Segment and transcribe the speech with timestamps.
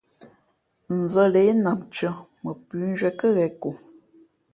[0.99, 2.11] Nzα̌ lě, nam tʉ̄ᾱ,
[2.43, 3.69] mα pʉ̌nzhwíé kάghěn ko.